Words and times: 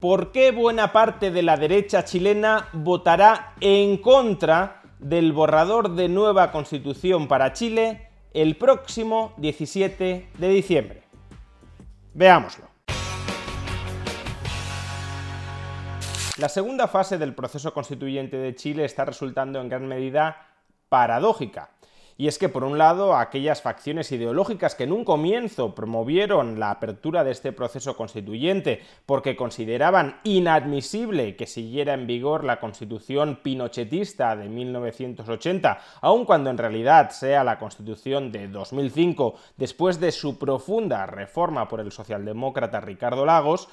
¿Por 0.00 0.32
qué 0.32 0.50
buena 0.50 0.92
parte 0.92 1.30
de 1.30 1.42
la 1.42 1.58
derecha 1.58 2.06
chilena 2.06 2.70
votará 2.72 3.52
en 3.60 3.98
contra 3.98 4.80
del 4.98 5.34
borrador 5.34 5.90
de 5.90 6.08
nueva 6.08 6.50
constitución 6.52 7.28
para 7.28 7.52
Chile 7.52 8.08
el 8.32 8.56
próximo 8.56 9.34
17 9.36 10.30
de 10.38 10.48
diciembre? 10.48 11.02
Veámoslo. 12.14 12.64
La 16.38 16.48
segunda 16.48 16.88
fase 16.88 17.18
del 17.18 17.34
proceso 17.34 17.74
constituyente 17.74 18.38
de 18.38 18.54
Chile 18.54 18.86
está 18.86 19.04
resultando 19.04 19.60
en 19.60 19.68
gran 19.68 19.86
medida 19.86 20.48
paradójica. 20.88 21.72
Y 22.20 22.28
es 22.28 22.36
que, 22.36 22.50
por 22.50 22.64
un 22.64 22.76
lado, 22.76 23.16
aquellas 23.16 23.62
facciones 23.62 24.12
ideológicas 24.12 24.74
que 24.74 24.84
en 24.84 24.92
un 24.92 25.06
comienzo 25.06 25.74
promovieron 25.74 26.60
la 26.60 26.70
apertura 26.70 27.24
de 27.24 27.30
este 27.30 27.50
proceso 27.50 27.96
constituyente 27.96 28.82
porque 29.06 29.36
consideraban 29.36 30.20
inadmisible 30.22 31.34
que 31.34 31.46
siguiera 31.46 31.94
en 31.94 32.06
vigor 32.06 32.44
la 32.44 32.60
constitución 32.60 33.40
pinochetista 33.42 34.36
de 34.36 34.50
1980, 34.50 35.80
aun 36.02 36.26
cuando 36.26 36.50
en 36.50 36.58
realidad 36.58 37.08
sea 37.08 37.42
la 37.42 37.58
constitución 37.58 38.30
de 38.30 38.48
2005, 38.48 39.36
después 39.56 39.98
de 39.98 40.12
su 40.12 40.38
profunda 40.38 41.06
reforma 41.06 41.68
por 41.68 41.80
el 41.80 41.90
socialdemócrata 41.90 42.82
Ricardo 42.82 43.24
Lagos, 43.24 43.70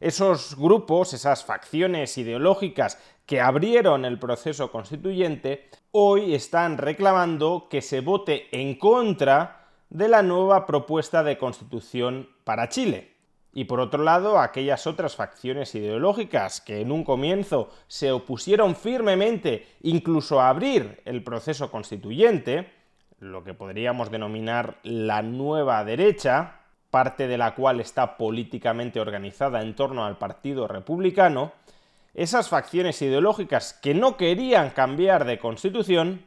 esos 0.00 0.56
grupos, 0.56 1.12
esas 1.12 1.44
facciones 1.44 2.16
ideológicas 2.18 2.98
que 3.26 3.40
abrieron 3.40 4.04
el 4.04 4.18
proceso 4.18 4.70
constituyente, 4.70 5.68
hoy 5.90 6.34
están 6.34 6.78
reclamando 6.78 7.68
que 7.68 7.82
se 7.82 8.00
vote 8.00 8.48
en 8.52 8.76
contra 8.76 9.66
de 9.90 10.08
la 10.08 10.22
nueva 10.22 10.66
propuesta 10.66 11.22
de 11.22 11.38
constitución 11.38 12.28
para 12.44 12.68
Chile. 12.68 13.18
Y 13.52 13.64
por 13.64 13.80
otro 13.80 14.02
lado, 14.02 14.38
aquellas 14.38 14.86
otras 14.86 15.16
facciones 15.16 15.74
ideológicas 15.74 16.60
que 16.60 16.80
en 16.80 16.92
un 16.92 17.02
comienzo 17.02 17.70
se 17.86 18.12
opusieron 18.12 18.76
firmemente 18.76 19.66
incluso 19.82 20.40
a 20.40 20.50
abrir 20.50 21.00
el 21.04 21.24
proceso 21.24 21.70
constituyente, 21.70 22.70
lo 23.18 23.42
que 23.42 23.54
podríamos 23.54 24.10
denominar 24.10 24.78
la 24.84 25.22
nueva 25.22 25.84
derecha, 25.84 26.57
parte 26.90 27.28
de 27.28 27.38
la 27.38 27.54
cual 27.54 27.80
está 27.80 28.16
políticamente 28.16 29.00
organizada 29.00 29.62
en 29.62 29.74
torno 29.74 30.04
al 30.04 30.18
Partido 30.18 30.66
Republicano, 30.66 31.52
esas 32.14 32.48
facciones 32.48 33.00
ideológicas 33.02 33.74
que 33.74 33.94
no 33.94 34.16
querían 34.16 34.70
cambiar 34.70 35.24
de 35.24 35.38
constitución, 35.38 36.26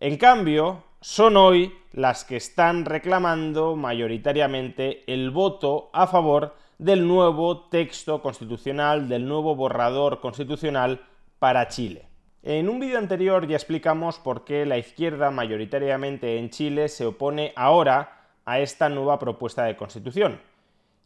en 0.00 0.16
cambio, 0.16 0.84
son 1.00 1.36
hoy 1.36 1.74
las 1.92 2.24
que 2.24 2.36
están 2.36 2.84
reclamando 2.84 3.76
mayoritariamente 3.76 5.02
el 5.12 5.30
voto 5.30 5.90
a 5.92 6.06
favor 6.06 6.54
del 6.78 7.06
nuevo 7.06 7.68
texto 7.68 8.22
constitucional, 8.22 9.08
del 9.08 9.26
nuevo 9.26 9.56
borrador 9.56 10.20
constitucional 10.20 11.00
para 11.38 11.68
Chile. 11.68 12.06
En 12.42 12.68
un 12.68 12.78
vídeo 12.78 12.98
anterior 12.98 13.46
ya 13.48 13.56
explicamos 13.56 14.18
por 14.18 14.44
qué 14.44 14.64
la 14.64 14.78
izquierda 14.78 15.30
mayoritariamente 15.30 16.38
en 16.38 16.50
Chile 16.50 16.88
se 16.88 17.04
opone 17.04 17.52
ahora 17.56 18.17
a 18.48 18.60
esta 18.60 18.88
nueva 18.88 19.18
propuesta 19.18 19.64
de 19.64 19.76
constitución. 19.76 20.40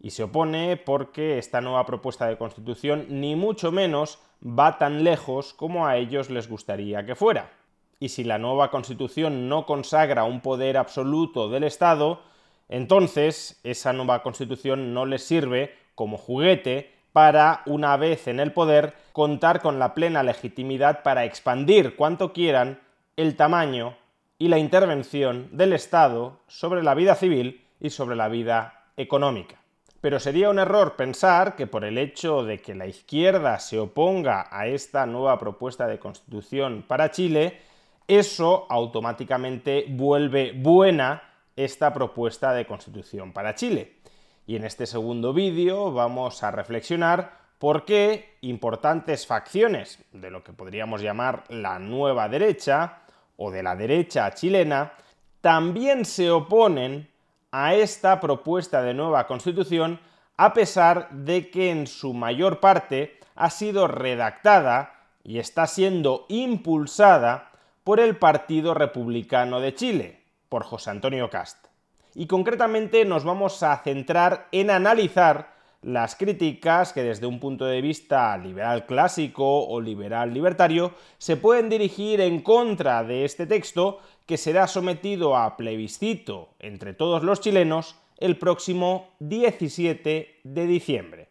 Y 0.00 0.10
se 0.10 0.22
opone 0.22 0.76
porque 0.76 1.38
esta 1.38 1.60
nueva 1.60 1.84
propuesta 1.84 2.28
de 2.28 2.38
constitución 2.38 3.06
ni 3.08 3.34
mucho 3.34 3.72
menos 3.72 4.20
va 4.46 4.78
tan 4.78 5.02
lejos 5.02 5.52
como 5.52 5.84
a 5.84 5.96
ellos 5.96 6.30
les 6.30 6.48
gustaría 6.48 7.04
que 7.04 7.16
fuera. 7.16 7.50
Y 7.98 8.10
si 8.10 8.22
la 8.22 8.38
nueva 8.38 8.70
constitución 8.70 9.48
no 9.48 9.66
consagra 9.66 10.22
un 10.22 10.40
poder 10.40 10.76
absoluto 10.76 11.48
del 11.48 11.64
Estado, 11.64 12.20
entonces 12.68 13.60
esa 13.64 13.92
nueva 13.92 14.22
constitución 14.22 14.94
no 14.94 15.04
les 15.04 15.24
sirve 15.24 15.74
como 15.96 16.18
juguete 16.18 16.92
para, 17.12 17.62
una 17.66 17.96
vez 17.96 18.28
en 18.28 18.38
el 18.38 18.52
poder, 18.52 18.94
contar 19.12 19.60
con 19.60 19.80
la 19.80 19.94
plena 19.94 20.22
legitimidad 20.22 21.02
para 21.02 21.24
expandir 21.24 21.96
cuanto 21.96 22.32
quieran 22.32 22.80
el 23.16 23.34
tamaño 23.34 23.96
y 24.42 24.48
la 24.48 24.58
intervención 24.58 25.50
del 25.52 25.72
Estado 25.72 26.40
sobre 26.48 26.82
la 26.82 26.94
vida 26.94 27.14
civil 27.14 27.64
y 27.78 27.90
sobre 27.90 28.16
la 28.16 28.26
vida 28.26 28.86
económica. 28.96 29.62
Pero 30.00 30.18
sería 30.18 30.50
un 30.50 30.58
error 30.58 30.96
pensar 30.96 31.54
que 31.54 31.68
por 31.68 31.84
el 31.84 31.96
hecho 31.96 32.42
de 32.42 32.60
que 32.60 32.74
la 32.74 32.88
izquierda 32.88 33.60
se 33.60 33.78
oponga 33.78 34.48
a 34.50 34.66
esta 34.66 35.06
nueva 35.06 35.38
propuesta 35.38 35.86
de 35.86 36.00
constitución 36.00 36.84
para 36.88 37.12
Chile, 37.12 37.60
eso 38.08 38.66
automáticamente 38.68 39.86
vuelve 39.88 40.54
buena 40.56 41.22
esta 41.54 41.92
propuesta 41.92 42.52
de 42.52 42.66
constitución 42.66 43.32
para 43.32 43.54
Chile. 43.54 43.98
Y 44.44 44.56
en 44.56 44.64
este 44.64 44.86
segundo 44.86 45.32
vídeo 45.32 45.92
vamos 45.92 46.42
a 46.42 46.50
reflexionar 46.50 47.38
por 47.60 47.84
qué 47.84 48.38
importantes 48.40 49.24
facciones 49.24 50.04
de 50.10 50.32
lo 50.32 50.42
que 50.42 50.52
podríamos 50.52 51.00
llamar 51.00 51.44
la 51.48 51.78
nueva 51.78 52.28
derecha 52.28 53.01
o 53.36 53.50
de 53.50 53.62
la 53.62 53.76
derecha 53.76 54.32
chilena 54.34 54.92
también 55.40 56.04
se 56.04 56.30
oponen 56.30 57.08
a 57.50 57.74
esta 57.74 58.20
propuesta 58.20 58.82
de 58.82 58.94
nueva 58.94 59.26
constitución 59.26 60.00
a 60.36 60.54
pesar 60.54 61.10
de 61.10 61.50
que 61.50 61.70
en 61.70 61.86
su 61.86 62.14
mayor 62.14 62.60
parte 62.60 63.18
ha 63.34 63.50
sido 63.50 63.86
redactada 63.86 64.94
y 65.24 65.38
está 65.38 65.66
siendo 65.66 66.26
impulsada 66.28 67.50
por 67.84 68.00
el 68.00 68.16
Partido 68.16 68.74
Republicano 68.74 69.60
de 69.60 69.74
Chile, 69.74 70.22
por 70.48 70.64
José 70.64 70.90
Antonio 70.90 71.30
Cast. 71.30 71.66
Y 72.14 72.26
concretamente 72.26 73.04
nos 73.04 73.24
vamos 73.24 73.62
a 73.62 73.76
centrar 73.78 74.48
en 74.52 74.70
analizar 74.70 75.51
las 75.82 76.14
críticas 76.14 76.92
que 76.92 77.02
desde 77.02 77.26
un 77.26 77.40
punto 77.40 77.64
de 77.66 77.80
vista 77.80 78.36
liberal 78.38 78.86
clásico 78.86 79.66
o 79.66 79.80
liberal 79.80 80.32
libertario 80.32 80.94
se 81.18 81.36
pueden 81.36 81.68
dirigir 81.68 82.20
en 82.20 82.40
contra 82.40 83.02
de 83.02 83.24
este 83.24 83.46
texto 83.46 83.98
que 84.24 84.36
será 84.36 84.68
sometido 84.68 85.36
a 85.36 85.56
plebiscito 85.56 86.50
entre 86.60 86.94
todos 86.94 87.24
los 87.24 87.40
chilenos 87.40 87.96
el 88.18 88.38
próximo 88.38 89.08
17 89.18 90.40
de 90.44 90.66
diciembre. 90.66 91.28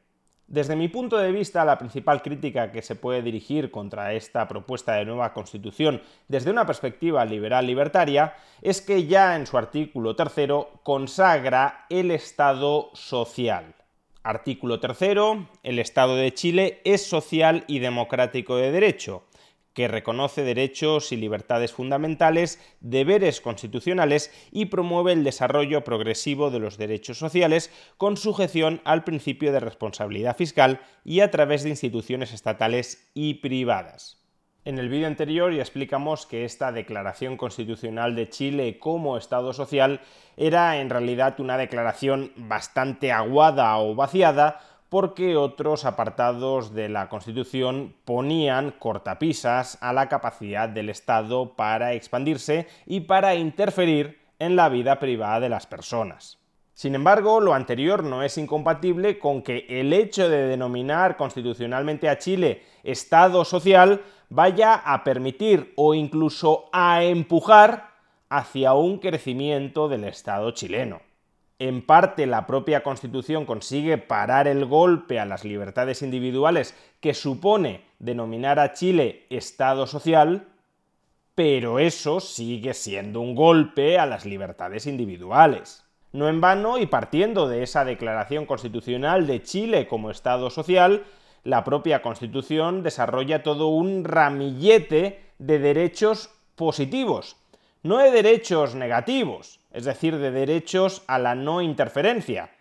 Desde 0.47 0.75
mi 0.75 0.90
punto 0.90 1.17
de 1.17 1.31
vista, 1.31 1.63
la 1.63 1.78
principal 1.78 2.22
crítica 2.22 2.73
que 2.73 2.81
se 2.81 2.95
puede 2.95 3.22
dirigir 3.22 3.72
contra 3.72 4.11
esta 4.11 4.50
propuesta 4.50 4.95
de 4.95 5.06
nueva 5.06 5.31
constitución 5.31 6.01
desde 6.28 6.51
una 6.51 6.66
perspectiva 6.66 7.23
liberal 7.23 7.66
libertaria 7.66 8.34
es 8.61 8.81
que 8.81 9.07
ya 9.07 9.38
en 9.38 9.47
su 9.47 9.57
artículo 9.57 10.13
tercero 10.13 10.81
consagra 10.84 11.85
el 11.90 12.11
Estado 12.11 12.90
social. 12.94 13.75
Artículo 14.23 14.79
tercero. 14.79 15.49
El 15.63 15.79
Estado 15.79 16.15
de 16.15 16.31
Chile 16.31 16.79
es 16.83 17.03
social 17.03 17.63
y 17.67 17.79
democrático 17.79 18.55
de 18.55 18.71
derecho, 18.71 19.25
que 19.73 19.87
reconoce 19.87 20.43
derechos 20.43 21.11
y 21.11 21.17
libertades 21.17 21.71
fundamentales, 21.71 22.59
deberes 22.81 23.41
constitucionales 23.41 24.31
y 24.51 24.65
promueve 24.65 25.13
el 25.13 25.23
desarrollo 25.23 25.83
progresivo 25.83 26.51
de 26.51 26.59
los 26.59 26.77
derechos 26.77 27.17
sociales 27.17 27.71
con 27.97 28.15
sujeción 28.15 28.81
al 28.85 29.03
principio 29.03 29.51
de 29.51 29.59
responsabilidad 29.59 30.37
fiscal 30.37 30.81
y 31.03 31.22
a 31.22 31.31
través 31.31 31.63
de 31.63 31.69
instituciones 31.69 32.31
estatales 32.31 33.09
y 33.16 33.35
privadas. 33.35 34.21
En 34.63 34.78
el 34.78 34.90
vídeo 34.90 35.08
anterior 35.08 35.52
ya 35.52 35.61
explicamos 35.61 36.28
que 36.28 36.46
esta 36.46 36.72
declaración 36.72 37.35
constitucional 37.35 38.16
de 38.16 38.29
Chile 38.29 38.78
como 38.78 39.17
Estado 39.17 39.53
social 39.53 40.02
era 40.37 40.78
en 40.78 40.91
realidad 40.91 41.40
una 41.40 41.58
declaración 41.58 42.31
bastante 42.35 43.11
aguada 43.11 43.75
o 43.79 43.96
vaciada 43.96 44.59
porque 44.90 45.35
otros 45.35 45.84
apartados 45.84 46.75
de 46.75 46.90
la 46.90 47.09
Constitución 47.09 47.96
ponían 48.05 48.69
cortapisas 48.78 49.79
a 49.81 49.93
la 49.93 50.08
capacidad 50.09 50.69
del 50.69 50.90
Estado 50.90 51.55
para 51.55 51.93
expandirse 51.93 52.67
y 52.85 52.99
para 52.99 53.34
interferir 53.34 54.19
en 54.37 54.55
la 54.55 54.69
vida 54.69 54.99
privada 54.99 55.40
de 55.40 55.49
las 55.49 55.66
personas. 55.66 56.37
Sin 56.75 56.93
embargo, 56.93 57.40
lo 57.40 57.55
anterior 57.55 58.03
no 58.03 58.22
es 58.22 58.37
incompatible 58.37 59.17
con 59.17 59.41
que 59.41 59.66
el 59.69 59.91
hecho 59.91 60.29
de 60.29 60.47
denominar 60.47 61.17
constitucionalmente 61.17 62.09
a 62.09 62.19
Chile 62.19 62.61
Estado 62.84 63.43
social 63.43 64.02
vaya 64.31 64.75
a 64.75 65.03
permitir 65.03 65.73
o 65.75 65.93
incluso 65.93 66.69
a 66.72 67.03
empujar 67.03 67.91
hacia 68.29 68.73
un 68.73 68.97
crecimiento 68.97 69.89
del 69.89 70.05
Estado 70.05 70.51
chileno. 70.51 71.01
en 71.59 71.85
parte 71.85 72.25
la 72.25 72.47
propia 72.47 72.81
Constitución 72.81 73.45
consigue 73.45 73.99
parar 73.99 74.47
el 74.47 74.66
golpe 74.66 75.19
a 75.19 75.25
las 75.25 75.43
libertades 75.43 76.01
individuales 76.01 76.75
que 77.01 77.13
supone 77.13 77.83
denominar 77.99 78.57
a 78.57 78.73
Chile 78.73 79.28
Estado 79.29 79.85
social, 79.85 80.47
pero 81.35 81.77
eso 81.77 82.19
sigue 82.19 82.73
siendo 82.73 83.22
un 83.22 83.35
golpe 83.35 83.99
a 83.99 84.07
las 84.07 84.25
libertades 84.25 84.87
individuales. 84.87 85.85
No 86.13 86.29
en 86.29 86.41
vano, 86.41 86.79
y 86.79 86.87
partiendo 86.87 87.47
de 87.47 87.61
esa 87.61 87.85
declaración 87.85 88.47
constitucional 88.47 89.27
de 89.27 89.43
Chile 89.43 89.87
como 89.87 90.09
Estado 90.09 90.49
social, 90.49 91.03
la 91.43 91.64
propia 91.64 92.02
Constitución 92.02 92.84
desarrolla 92.84 93.43
todo 93.43 93.67
un 93.67 94.03
ramillete 94.03 95.22
de 95.40 95.59
derechos 95.59 96.29
positivos, 96.55 97.38
no 97.84 97.97
de 97.97 98.11
derechos 98.11 98.76
negativos, 98.76 99.59
es 99.72 99.85
decir, 99.85 100.17
de 100.17 100.32
derechos 100.32 101.03
a 101.08 101.17
la 101.17 101.34
no 101.34 101.61
interferencia, 101.61 102.52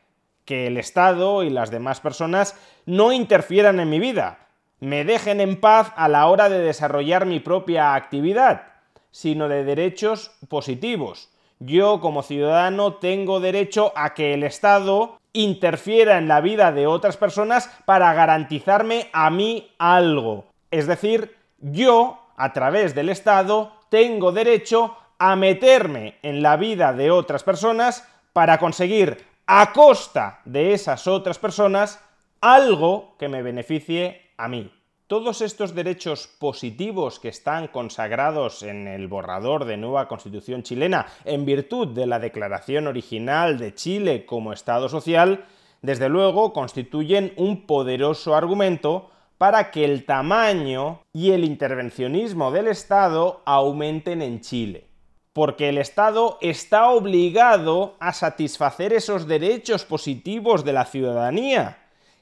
que 0.45 0.67
el 0.67 0.79
Estado 0.79 1.43
y 1.43 1.51
las 1.51 1.71
demás 1.71 2.01
personas 2.01 2.59
no 2.87 3.13
interfieran 3.13 3.81
en 3.81 3.91
mi 3.91 4.01
vida, 4.01 4.49
me 4.81 5.05
dejen 5.05 5.41
en 5.41 5.61
paz 5.61 5.93
a 5.97 6.09
la 6.09 6.27
hora 6.27 6.49
de 6.49 6.61
desarrollar 6.61 7.27
mi 7.27 7.39
propia 7.39 7.95
actividad, 7.95 8.63
sino 9.11 9.49
de 9.49 9.65
derechos 9.65 10.33
positivos. 10.49 11.29
Yo 11.59 12.01
como 12.01 12.23
ciudadano 12.23 12.95
tengo 12.95 13.41
derecho 13.41 13.93
a 13.95 14.15
que 14.15 14.33
el 14.33 14.43
Estado 14.43 15.20
interfiera 15.33 16.19
en 16.19 16.29
la 16.29 16.41
vida 16.41 16.73
de 16.73 16.87
otras 16.87 17.17
personas 17.17 17.71
para 17.85 18.13
garantizarme 18.15 19.09
a 19.13 19.31
mí 19.31 19.71
algo. 19.79 20.47
Es 20.71 20.87
decir, 20.87 21.37
yo, 21.59 22.21
a 22.37 22.53
través 22.53 22.95
del 22.95 23.09
Estado, 23.09 23.73
tengo 23.89 24.33
derecho 24.33 24.97
a 25.19 25.37
meterme 25.37 26.19
en 26.23 26.43
la 26.43 26.57
vida 26.57 26.93
de 26.93 27.11
otras 27.11 27.45
personas 27.45 28.09
para 28.33 28.59
conseguir 28.59 29.25
a 29.47 29.73
costa 29.73 30.41
de 30.45 30.73
esas 30.73 31.07
otras 31.07 31.39
personas 31.39 32.01
algo 32.41 33.17
que 33.19 33.29
me 33.29 33.43
beneficie 33.43 34.33
a 34.37 34.49
mí. 34.49 34.73
Todos 35.11 35.41
estos 35.41 35.75
derechos 35.75 36.29
positivos 36.29 37.19
que 37.19 37.31
están 37.31 37.67
consagrados 37.67 38.63
en 38.63 38.87
el 38.87 39.09
borrador 39.09 39.65
de 39.65 39.77
nueva 39.77 40.07
constitución 40.07 40.63
chilena 40.63 41.09
en 41.25 41.45
virtud 41.45 41.89
de 41.89 42.07
la 42.07 42.21
declaración 42.21 42.87
original 42.87 43.59
de 43.59 43.75
Chile 43.75 44.25
como 44.25 44.53
Estado 44.53 44.89
social, 44.89 45.47
desde 45.83 46.09
luego 46.09 46.53
constituyen 46.53 47.33
un 47.37 47.67
poderoso 47.67 48.37
argumento 48.37 49.11
para 49.37 49.73
que 49.73 49.85
el 49.85 50.05
tamaño 50.05 51.01
y 51.13 51.33
el 51.33 51.43
intervencionismo 51.43 52.53
del 52.53 52.69
Estado 52.69 53.43
aumenten 53.47 54.23
en 54.23 54.41
Chile 54.41 54.87
porque 55.33 55.71
el 55.71 55.79
Estado 55.79 56.39
está 56.41 56.89
obligado 56.91 57.97
a 57.99 58.13
satisfacer 58.13 58.93
esos 58.93 59.27
derechos 59.27 59.85
positivos 59.85 60.65
de 60.65 60.73
la 60.73 60.85
ciudadanía. 60.85 61.80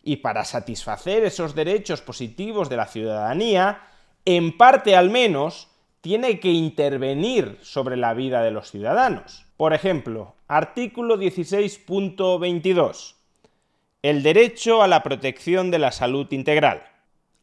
Y 0.08 0.16
para 0.16 0.46
satisfacer 0.46 1.22
esos 1.24 1.54
derechos 1.54 2.00
positivos 2.00 2.70
de 2.70 2.78
la 2.78 2.86
ciudadanía, 2.86 3.82
en 4.24 4.56
parte 4.56 4.96
al 4.96 5.10
menos, 5.10 5.68
tiene 6.00 6.40
que 6.40 6.50
intervenir 6.50 7.58
sobre 7.60 7.98
la 7.98 8.14
vida 8.14 8.40
de 8.40 8.50
los 8.50 8.70
ciudadanos. 8.70 9.44
Por 9.58 9.74
ejemplo, 9.74 10.34
artículo 10.46 11.18
16.22. 11.18 13.16
El 14.00 14.22
derecho 14.22 14.82
a 14.82 14.88
la 14.88 15.02
protección 15.02 15.70
de 15.70 15.78
la 15.78 15.92
salud 15.92 16.26
integral. 16.32 16.84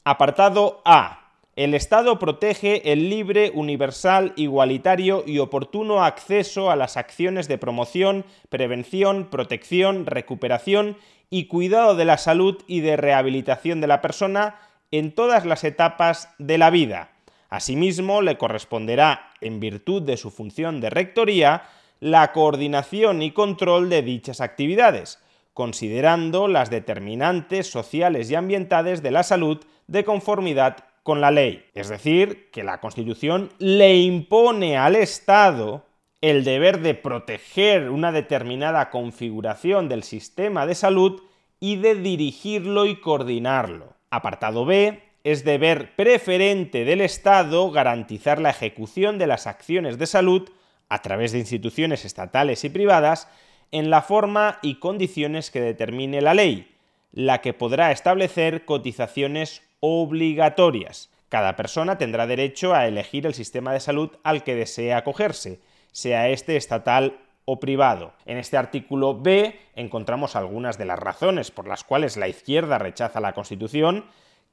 Apartado 0.04 0.82
A 0.86 1.25
el 1.56 1.74
Estado 1.74 2.19
protege 2.19 2.92
el 2.92 3.10
libre, 3.10 3.52
universal, 3.54 4.34
igualitario 4.36 5.24
y 5.25 5.40
oportuno 5.40 6.04
acceso 6.04 6.69
a 6.69 6.75
las 6.75 6.98
acciones 6.98 7.48
de 7.48 7.57
promoción, 7.57 8.25
prevención, 8.50 9.30
protección, 9.31 10.06
recuperación 10.06 10.98
y 11.30 11.46
cuidado 11.46 11.96
de 11.96 12.04
la 12.04 12.18
salud 12.18 12.62
y 12.68 12.81
de 12.81 12.98
rehabilitación 12.98 13.80
de 13.80 13.88
la 13.88 14.02
persona 14.02 14.60
en 14.92 15.13
todas 15.13 15.46
las 15.46 15.63
etapas 15.63 16.30
de 16.40 16.57
la 16.57 16.69
vida. 16.69 17.12
Asimismo, 17.50 18.22
le 18.22 18.38
corresponderá, 18.38 19.31
en 19.40 19.62
virtud 19.62 20.01
de 20.01 20.18
su 20.18 20.31
función 20.31 20.81
de 20.81 20.90
rectoría, 20.90 21.63
la 22.01 22.34
coordinación 22.34 23.22
y 23.22 23.31
control 23.31 23.90
de 23.90 24.01
dichas 24.01 24.42
actividades, 24.42 25.19
considerando 25.54 26.50
las 26.50 26.69
determinantes 26.69 27.72
sociales 27.72 28.30
y 28.30 28.36
ambientales 28.36 29.01
de 29.01 29.12
la 29.12 29.24
salud 29.24 29.63
de 29.88 30.04
conformidad 30.04 30.84
con 31.06 31.22
la 31.22 31.30
ley. 31.30 31.63
Es 31.75 31.88
decir, 31.88 32.50
que 32.50 32.63
la 32.63 32.80
Constitución 32.80 33.52
le 33.60 33.96
impone 33.98 34.75
al 34.75 34.96
Estado 34.96 35.86
el 36.19 36.44
deber 36.44 36.80
de 36.80 36.96
proteger 36.96 37.92
una 37.92 38.12
determinada 38.12 38.90
configuración 38.90 39.88
del 39.88 40.02
sistema 40.02 40.66
de 40.66 40.74
salud 40.74 41.22
y 41.60 41.75
de 41.75 41.94
dirigirlo 41.94 42.88
y 42.88 43.00
coordinarlo. 43.00 43.94
Apartado 44.10 44.66
B 44.66 45.04
es 45.24 45.46
deber 45.46 45.96
preferente 45.96 46.86
del 46.86 47.02
Estado 47.02 47.69
garantizar 47.69 48.42
la 48.42 48.50
ejecución 48.50 49.19
de 49.19 49.28
las 49.28 49.46
acciones 49.46 50.00
de 50.00 50.08
salud 50.08 50.50
a 50.90 51.04
través 51.04 51.34
de 51.34 51.38
instituciones 51.38 52.04
estatales 52.04 52.63
y 52.63 52.69
privadas 52.69 53.28
en 53.72 53.92
la 53.92 54.01
forma 54.01 54.58
y 54.63 54.80
condiciones 54.80 55.51
que 55.51 55.62
determine 55.62 56.19
la 56.22 56.34
ley, 56.34 56.75
la 57.16 57.40
que 57.42 57.54
podrá 57.54 57.92
establecer 57.92 58.66
cotizaciones 58.66 59.64
obligatorias. 59.80 61.10
Cada 61.30 61.56
persona 61.56 61.98
tendrá 61.98 62.28
derecho 62.28 62.76
a 62.76 62.88
elegir 62.88 63.26
el 63.26 63.34
sistema 63.34 63.74
de 63.74 63.80
salud 63.80 64.12
al 64.24 64.44
que 64.44 64.54
desee 64.54 64.94
acogerse, 64.94 65.60
sea 65.92 66.30
este 66.30 66.58
estatal 66.58 67.18
o 67.46 67.60
privado. 67.60 68.14
En 68.26 68.38
este 68.38 68.58
artículo 68.58 69.18
B 69.20 69.58
encontramos 69.76 70.36
algunas 70.36 70.78
de 70.78 70.86
las 70.86 71.00
razones 71.00 71.52
por 71.52 71.68
las 71.68 71.84
cuales 71.84 72.18
la 72.18 72.28
izquierda 72.28 72.80
rechaza 72.80 73.22
la 73.22 73.34
Constitución, 73.34 74.06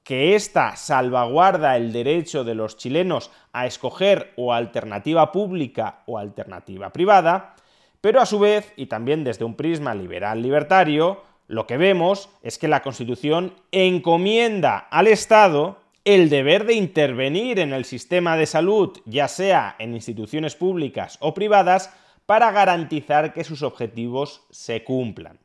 que 0.05 0.37
ésta 0.37 0.77
salvaguarda 0.77 1.77
el 1.77 1.93
derecho 1.93 2.45
de 2.45 2.55
los 2.55 2.77
chilenos 2.77 3.33
a 3.53 3.67
escoger 3.67 4.33
o 4.37 4.53
alternativa 4.53 5.33
pública 5.33 6.03
o 6.07 6.19
alternativa 6.19 6.93
privada, 6.93 7.55
pero 8.01 8.21
a 8.21 8.27
su 8.27 8.39
vez, 8.39 8.73
y 8.77 8.87
también 8.87 9.25
desde 9.25 9.45
un 9.45 9.55
prisma 9.55 9.95
liberal 9.95 10.43
libertario, 10.43 11.23
lo 11.49 11.67
que 11.67 11.77
vemos 11.77 12.31
es 12.43 12.59
que 12.59 12.69
la 12.69 12.83
Constitución 12.83 13.55
encomienda 13.73 14.79
al 14.79 15.07
Estado 15.07 15.79
el 16.05 16.31
deber 16.31 16.65
de 16.65 16.75
intervenir 16.75 17.59
en 17.59 17.73
el 17.73 17.85
sistema 17.85 18.37
de 18.37 18.47
salud, 18.47 18.99
ya 19.05 19.29
sea 19.29 19.77
en 19.79 19.95
instituciones 19.95 20.57
públicas 20.57 21.17
o 21.21 21.35
privadas, 21.35 21.95
para 22.27 22.51
garantizar 22.51 23.33
que 23.33 23.45
sus 23.45 23.63
objetivos 23.63 24.43
se 24.51 24.85
cumplan. 24.85 25.39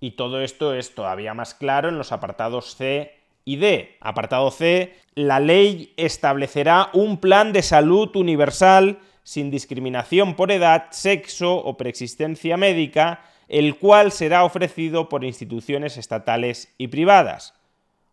Y 0.00 0.12
todo 0.12 0.42
esto 0.42 0.74
es 0.74 0.94
todavía 0.94 1.34
más 1.34 1.54
claro 1.54 1.88
en 1.88 1.96
los 1.96 2.12
apartados 2.12 2.76
C 2.76 3.12
y 3.44 3.56
D. 3.56 3.96
Apartado 4.00 4.50
C, 4.50 4.96
la 5.14 5.40
ley 5.40 5.94
establecerá 5.96 6.90
un 6.92 7.18
plan 7.18 7.52
de 7.52 7.62
salud 7.62 8.14
universal 8.16 8.98
sin 9.22 9.50
discriminación 9.50 10.34
por 10.34 10.50
edad, 10.50 10.86
sexo 10.90 11.56
o 11.56 11.76
preexistencia 11.76 12.56
médica 12.56 13.20
el 13.48 13.76
cual 13.76 14.12
será 14.12 14.44
ofrecido 14.44 15.08
por 15.08 15.24
instituciones 15.24 15.96
estatales 15.96 16.72
y 16.78 16.88
privadas. 16.88 17.54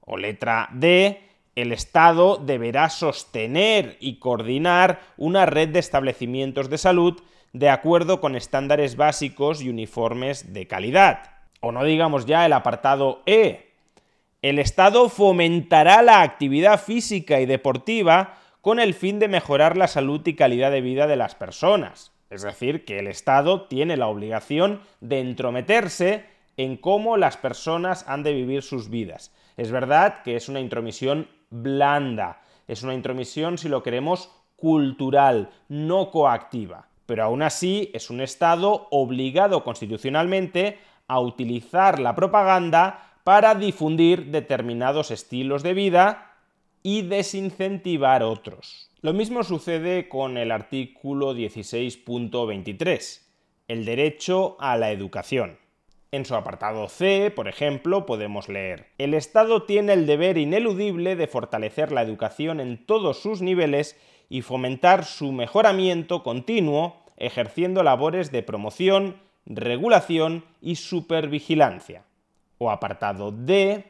O 0.01 0.17
letra 0.17 0.69
D, 0.73 1.21
el 1.55 1.71
Estado 1.71 2.37
deberá 2.37 2.89
sostener 2.89 3.97
y 3.99 4.19
coordinar 4.19 5.01
una 5.17 5.45
red 5.45 5.69
de 5.69 5.79
establecimientos 5.79 6.69
de 6.69 6.77
salud 6.77 7.21
de 7.53 7.69
acuerdo 7.69 8.21
con 8.21 8.35
estándares 8.35 8.95
básicos 8.95 9.61
y 9.61 9.69
uniformes 9.69 10.53
de 10.53 10.67
calidad. 10.67 11.31
O 11.61 11.71
no 11.71 11.83
digamos 11.83 12.25
ya 12.25 12.45
el 12.45 12.53
apartado 12.53 13.23
E. 13.25 13.73
El 14.41 14.59
Estado 14.59 15.09
fomentará 15.09 16.01
la 16.01 16.21
actividad 16.21 16.81
física 16.81 17.41
y 17.41 17.45
deportiva 17.45 18.37
con 18.61 18.79
el 18.79 18.93
fin 18.93 19.19
de 19.19 19.27
mejorar 19.27 19.77
la 19.77 19.87
salud 19.87 20.25
y 20.25 20.35
calidad 20.35 20.71
de 20.71 20.81
vida 20.81 21.07
de 21.07 21.15
las 21.15 21.35
personas. 21.35 22.11
Es 22.29 22.43
decir, 22.43 22.85
que 22.85 22.99
el 22.99 23.07
Estado 23.07 23.67
tiene 23.67 23.97
la 23.97 24.07
obligación 24.07 24.81
de 25.01 25.19
entrometerse 25.19 26.25
en 26.57 26.77
cómo 26.77 27.17
las 27.17 27.37
personas 27.37 28.05
han 28.07 28.21
de 28.23 28.33
vivir 28.33 28.61
sus 28.61 28.89
vidas. 28.89 29.33
Es 29.57 29.71
verdad 29.71 30.21
que 30.23 30.35
es 30.35 30.49
una 30.49 30.59
intromisión 30.59 31.27
blanda, 31.49 32.41
es 32.67 32.83
una 32.83 32.93
intromisión, 32.93 33.57
si 33.57 33.69
lo 33.69 33.81
queremos, 33.81 34.29
cultural, 34.55 35.49
no 35.69 36.11
coactiva. 36.11 36.87
Pero 37.05 37.23
aún 37.23 37.41
así 37.41 37.89
es 37.93 38.09
un 38.09 38.21
Estado 38.21 38.87
obligado 38.91 39.63
constitucionalmente 39.63 40.77
a 41.07 41.19
utilizar 41.19 41.99
la 41.99 42.13
propaganda 42.13 43.15
para 43.23 43.55
difundir 43.55 44.25
determinados 44.25 45.11
estilos 45.11 45.63
de 45.63 45.73
vida 45.73 46.35
y 46.83 47.01
desincentivar 47.01 48.21
otros. 48.21 48.88
Lo 49.01 49.13
mismo 49.13 49.43
sucede 49.43 50.09
con 50.09 50.37
el 50.37 50.51
artículo 50.51 51.33
16.23, 51.33 53.21
el 53.69 53.85
derecho 53.85 54.57
a 54.59 54.75
la 54.75 54.91
educación. 54.91 55.57
En 56.11 56.25
su 56.25 56.35
apartado 56.35 56.89
C, 56.89 57.31
por 57.33 57.47
ejemplo, 57.47 58.05
podemos 58.05 58.49
leer, 58.49 58.87
El 58.97 59.13
Estado 59.13 59.63
tiene 59.63 59.93
el 59.93 60.05
deber 60.05 60.37
ineludible 60.37 61.15
de 61.15 61.27
fortalecer 61.27 61.93
la 61.93 62.01
educación 62.01 62.59
en 62.59 62.85
todos 62.85 63.21
sus 63.21 63.41
niveles 63.41 63.97
y 64.27 64.41
fomentar 64.41 65.05
su 65.05 65.31
mejoramiento 65.31 66.21
continuo, 66.21 67.05
ejerciendo 67.15 67.83
labores 67.83 68.33
de 68.33 68.43
promoción, 68.43 69.15
regulación 69.45 70.43
y 70.59 70.75
supervigilancia. 70.75 72.03
O 72.57 72.69
apartado 72.69 73.31
D 73.31 73.85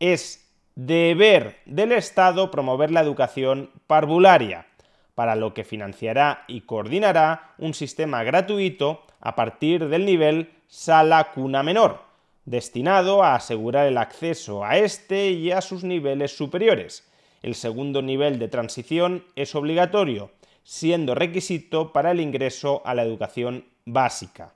es 0.00 0.43
deber 0.74 1.58
del 1.66 1.92
Estado 1.92 2.50
promover 2.50 2.90
la 2.90 3.00
educación 3.00 3.70
parvularia, 3.86 4.66
para 5.14 5.36
lo 5.36 5.54
que 5.54 5.64
financiará 5.64 6.44
y 6.48 6.62
coordinará 6.62 7.54
un 7.58 7.74
sistema 7.74 8.24
gratuito 8.24 9.02
a 9.20 9.36
partir 9.36 9.88
del 9.88 10.04
nivel 10.04 10.52
sala 10.66 11.30
cuna 11.32 11.62
menor, 11.62 12.02
destinado 12.44 13.22
a 13.22 13.36
asegurar 13.36 13.86
el 13.86 13.98
acceso 13.98 14.64
a 14.64 14.76
este 14.78 15.30
y 15.30 15.52
a 15.52 15.60
sus 15.60 15.84
niveles 15.84 16.36
superiores. 16.36 17.08
El 17.42 17.54
segundo 17.54 18.02
nivel 18.02 18.38
de 18.38 18.48
transición 18.48 19.24
es 19.36 19.54
obligatorio, 19.54 20.30
siendo 20.64 21.14
requisito 21.14 21.92
para 21.92 22.10
el 22.10 22.20
ingreso 22.20 22.82
a 22.84 22.94
la 22.94 23.02
educación 23.02 23.66
básica. 23.84 24.54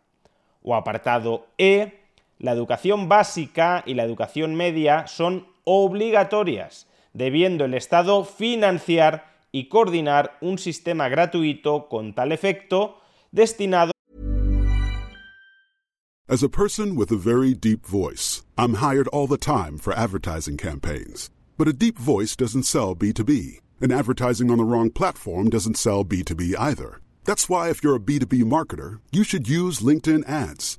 O 0.63 0.75
apartado 0.75 1.47
E, 1.57 2.01
la 2.39 2.53
educación 2.53 3.09
básica 3.09 3.83
y 3.87 3.95
la 3.95 4.05
educación 4.05 4.55
media 4.55 5.07
son 5.07 5.47
obligatorias, 5.69 6.87
debiendo 7.13 7.67
el 7.67 7.75
Estado 7.75 8.25
financiar 8.25 9.27
y 9.53 9.69
coordinar 9.69 10.39
un 10.41 10.59
sistema 10.59 11.09
gratuito 11.09 11.89
con 11.89 12.15
tal 12.15 12.33
efecto 12.33 13.01
destinado 13.31 13.93
As 16.31 16.43
a 16.43 16.49
person 16.49 16.95
with 16.95 17.11
a 17.11 17.17
very 17.17 17.55
deep 17.55 17.87
voice, 17.87 18.43
I'm 18.59 18.75
hired 18.75 19.09
all 19.09 19.27
the 19.27 19.39
time 19.39 19.79
for 19.79 19.95
advertising 19.95 20.59
campaigns. 20.59 21.31
But 21.57 21.69
a 21.69 21.73
deep 21.73 21.99
voice 21.99 22.37
doesn't 22.37 22.65
sell 22.65 22.95
B2B, 22.95 23.61
and 23.81 23.91
advertising 23.91 24.51
on 24.51 24.59
the 24.59 24.65
wrong 24.65 24.91
platform 24.91 25.49
doesn't 25.49 25.79
sell 25.79 26.05
B2B 26.05 26.55
either. 26.59 27.01
That's 27.25 27.49
why 27.49 27.71
if 27.71 27.83
you're 27.83 27.97
a 27.97 28.01
B2B 28.01 28.45
marketer, 28.45 29.01
you 29.11 29.25
should 29.25 29.49
use 29.49 29.81
LinkedIn 29.81 30.29
ads. 30.29 30.79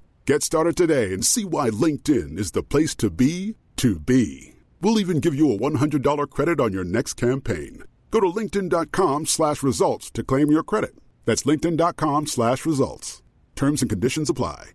Get 0.31 0.43
started 0.43 0.77
today 0.77 1.11
and 1.13 1.25
see 1.25 1.43
why 1.43 1.69
LinkedIn 1.69 2.39
is 2.39 2.51
the 2.51 2.63
place 2.63 2.95
to 2.95 3.09
be 3.09 3.55
to 3.75 3.99
be. 3.99 4.53
We'll 4.79 4.97
even 4.97 5.19
give 5.19 5.35
you 5.35 5.51
a 5.51 5.57
$100 5.57 6.29
credit 6.29 6.61
on 6.61 6.71
your 6.71 6.85
next 6.85 7.15
campaign. 7.15 7.83
Go 8.11 8.21
to 8.21 8.27
linkedin.com 8.27 9.25
slash 9.25 9.61
results 9.61 10.09
to 10.11 10.23
claim 10.23 10.49
your 10.49 10.63
credit. 10.63 10.95
That's 11.25 11.43
linkedin.com 11.43 12.27
slash 12.27 12.65
results. 12.65 13.21
Terms 13.57 13.81
and 13.81 13.89
conditions 13.89 14.29
apply. 14.29 14.69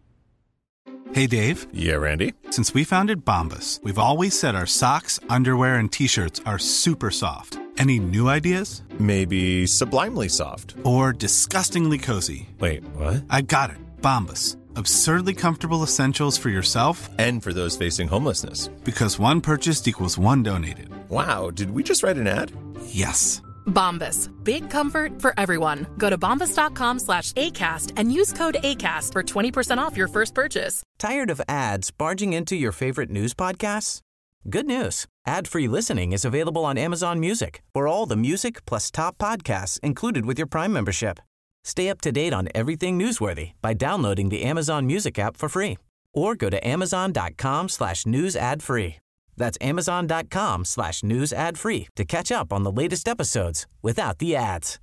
Hey, 1.14 1.26
Dave. 1.26 1.66
Yeah, 1.72 1.94
Randy. 1.94 2.34
Since 2.50 2.74
we 2.74 2.84
founded 2.84 3.24
Bombus, 3.24 3.80
we've 3.82 3.98
always 3.98 4.38
said 4.38 4.54
our 4.54 4.66
socks, 4.66 5.18
underwear, 5.30 5.76
and 5.76 5.90
T-shirts 5.90 6.38
are 6.44 6.58
super 6.58 7.10
soft. 7.10 7.58
Any 7.78 7.98
new 7.98 8.28
ideas? 8.28 8.82
Maybe 8.98 9.66
sublimely 9.66 10.28
soft. 10.28 10.74
Or 10.82 11.14
disgustingly 11.14 11.96
cozy. 11.96 12.50
Wait, 12.60 12.84
what? 12.94 13.24
I 13.30 13.40
got 13.40 13.70
it. 13.70 13.78
Bombus. 14.02 14.58
Absurdly 14.76 15.34
comfortable 15.34 15.82
essentials 15.82 16.36
for 16.36 16.50
yourself 16.50 17.08
And 17.18 17.42
for 17.42 17.52
those 17.52 17.76
facing 17.76 18.08
homelessness. 18.08 18.68
because 18.84 19.18
one 19.18 19.40
purchased 19.40 19.88
equals 19.88 20.18
one 20.18 20.42
donated. 20.42 20.88
Wow, 21.08 21.50
did 21.50 21.70
we 21.70 21.82
just 21.82 22.02
write 22.02 22.16
an 22.18 22.26
ad? 22.26 22.52
Yes. 22.86 23.40
Bombas. 23.66 24.28
Big 24.44 24.68
comfort 24.70 25.20
for 25.20 25.32
everyone. 25.38 25.86
Go 25.98 26.08
to 26.10 26.16
bombas.com 26.18 26.98
slash 27.00 27.32
ACAST 27.32 27.92
and 27.96 28.12
use 28.12 28.32
code 28.32 28.58
ACAST 28.62 29.12
for 29.12 29.22
20% 29.22 29.78
off 29.78 29.96
your 29.96 30.08
first 30.08 30.34
purchase. 30.34 30.82
Tired 30.98 31.30
of 31.30 31.40
ads 31.48 31.90
barging 31.90 32.32
into 32.32 32.54
your 32.54 32.72
favorite 32.72 33.10
news 33.10 33.34
podcasts? 33.34 34.00
Good 34.48 34.66
news. 34.66 35.06
Ad-free 35.26 35.66
listening 35.68 36.12
is 36.12 36.24
available 36.24 36.64
on 36.64 36.78
Amazon 36.78 37.18
Music 37.18 37.62
for 37.74 37.88
all 37.88 38.06
the 38.06 38.14
music 38.16 38.64
plus 38.66 38.90
top 38.92 39.18
podcasts 39.18 39.80
included 39.80 40.24
with 40.26 40.38
your 40.38 40.46
Prime 40.46 40.72
membership. 40.72 41.18
Stay 41.66 41.90
up 41.90 42.00
to 42.02 42.12
date 42.12 42.32
on 42.32 42.48
everything 42.54 42.96
newsworthy 42.96 43.50
by 43.60 43.74
downloading 43.74 44.28
the 44.28 44.44
Amazon 44.44 44.86
Music 44.86 45.18
app 45.18 45.36
for 45.36 45.48
free 45.48 45.78
or 46.14 46.36
go 46.36 46.48
to 46.48 46.64
amazon.com 46.64 47.68
slash 47.68 48.06
news 48.06 48.36
ad 48.36 48.62
free. 48.62 48.96
That's 49.36 49.58
amazon.com 49.60 50.64
slash 50.64 51.02
news 51.02 51.32
ad 51.32 51.58
free 51.58 51.88
to 51.96 52.04
catch 52.04 52.30
up 52.30 52.52
on 52.52 52.62
the 52.62 52.70
latest 52.70 53.08
episodes 53.08 53.66
without 53.82 54.18
the 54.18 54.36
ads. 54.36 54.78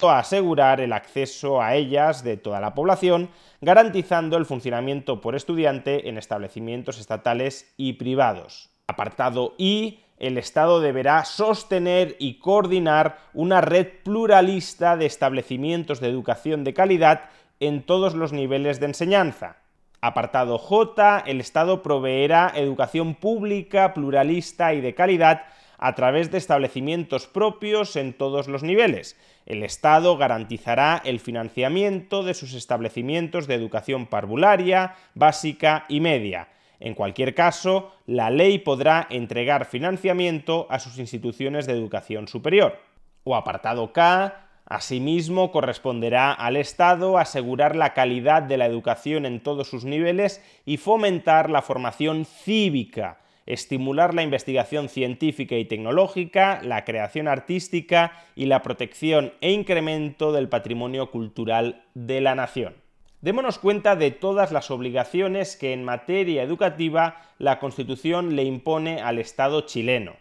asegurar 0.00 0.80
el 0.80 0.92
acceso 0.92 1.60
a 1.60 1.74
ellas 1.74 2.22
de 2.22 2.38
toda 2.38 2.60
la 2.60 2.72
población, 2.74 3.28
garantizando 3.60 4.38
el 4.38 4.46
funcionamiento 4.46 5.20
por 5.20 5.34
estudiante 5.34 6.08
en 6.08 6.16
establecimientos 6.16 6.98
estatales 6.98 7.74
y 7.76 7.94
privados. 7.94 8.70
Apartado 8.86 9.54
I. 9.58 10.00
El 10.18 10.36
Estado 10.36 10.80
deberá 10.80 11.24
sostener 11.24 12.16
y 12.18 12.34
coordinar 12.34 13.18
una 13.34 13.60
red 13.60 13.86
pluralista 14.02 14.96
de 14.96 15.06
establecimientos 15.06 16.00
de 16.00 16.08
educación 16.08 16.64
de 16.64 16.74
calidad 16.74 17.30
en 17.60 17.82
todos 17.82 18.14
los 18.14 18.32
niveles 18.32 18.80
de 18.80 18.86
enseñanza. 18.86 19.56
Apartado 20.00 20.58
J. 20.58 21.24
El 21.26 21.40
Estado 21.40 21.82
proveerá 21.82 22.52
educación 22.54 23.14
pública, 23.14 23.94
pluralista 23.94 24.74
y 24.74 24.80
de 24.80 24.94
calidad 24.94 25.42
a 25.78 25.94
través 25.94 26.30
de 26.30 26.38
establecimientos 26.38 27.26
propios 27.26 27.94
en 27.96 28.12
todos 28.12 28.48
los 28.48 28.62
niveles. 28.62 29.16
El 29.46 29.62
Estado 29.62 30.16
garantizará 30.16 31.00
el 31.04 31.20
financiamiento 31.20 32.22
de 32.24 32.34
sus 32.34 32.54
establecimientos 32.54 33.46
de 33.46 33.54
educación 33.54 34.06
parvularia, 34.06 34.96
básica 35.14 35.84
y 35.88 36.00
media. 36.00 36.48
En 36.80 36.94
cualquier 36.94 37.34
caso, 37.34 37.92
la 38.06 38.30
ley 38.30 38.58
podrá 38.58 39.06
entregar 39.10 39.64
financiamiento 39.64 40.66
a 40.70 40.78
sus 40.78 40.98
instituciones 40.98 41.66
de 41.66 41.72
educación 41.72 42.28
superior. 42.28 42.78
O 43.24 43.34
apartado 43.34 43.92
K, 43.92 44.48
Asimismo, 44.68 45.50
corresponderá 45.50 46.30
al 46.30 46.54
Estado 46.54 47.16
asegurar 47.16 47.74
la 47.74 47.94
calidad 47.94 48.42
de 48.42 48.58
la 48.58 48.66
educación 48.66 49.24
en 49.24 49.40
todos 49.40 49.70
sus 49.70 49.86
niveles 49.86 50.44
y 50.66 50.76
fomentar 50.76 51.48
la 51.48 51.62
formación 51.62 52.26
cívica, 52.26 53.18
estimular 53.46 54.12
la 54.12 54.22
investigación 54.22 54.90
científica 54.90 55.56
y 55.56 55.64
tecnológica, 55.64 56.60
la 56.62 56.84
creación 56.84 57.28
artística 57.28 58.12
y 58.36 58.44
la 58.44 58.60
protección 58.60 59.32
e 59.40 59.52
incremento 59.52 60.32
del 60.32 60.50
patrimonio 60.50 61.10
cultural 61.10 61.86
de 61.94 62.20
la 62.20 62.34
nación. 62.34 62.87
Démonos 63.20 63.58
cuenta 63.58 63.96
de 63.96 64.12
todas 64.12 64.52
las 64.52 64.70
obligaciones 64.70 65.56
que 65.56 65.72
en 65.72 65.82
materia 65.82 66.44
educativa 66.44 67.20
la 67.38 67.58
Constitución 67.58 68.36
le 68.36 68.44
impone 68.44 69.02
al 69.02 69.18
Estado 69.18 69.62
chileno. 69.62 70.14